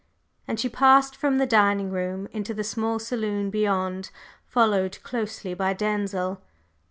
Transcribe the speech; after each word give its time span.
And 0.47 0.59
she 0.59 0.67
passed 0.67 1.15
from 1.15 1.37
the 1.37 1.45
dining 1.45 1.91
room 1.91 2.27
into 2.31 2.55
the 2.55 2.63
small 2.63 2.97
saloon 2.97 3.51
beyond, 3.51 4.09
followed 4.47 4.97
closely 5.03 5.53
by 5.53 5.73
Denzil. 5.75 6.41